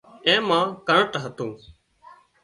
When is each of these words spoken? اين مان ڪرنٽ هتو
اين 0.27 0.41
مان 0.49 0.65
ڪرنٽ 0.87 1.13
هتو 1.23 1.47